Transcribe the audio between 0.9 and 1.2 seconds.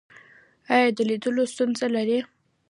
د